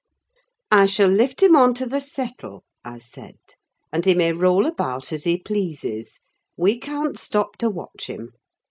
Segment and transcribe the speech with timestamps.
[0.71, 3.37] "I shall lift him on to the settle," I said,
[3.93, 6.21] "and he may roll about as he pleases:
[6.57, 8.31] we can't stop to watch him.